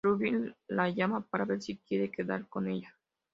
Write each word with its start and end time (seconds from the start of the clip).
Ruby 0.03 0.51
la 0.69 0.89
llama 0.89 1.21
para 1.29 1.45
ver 1.45 1.61
si 1.61 1.77
quiere 1.77 2.09
quedar 2.09 2.47
con 2.47 2.67
ella. 2.67 2.97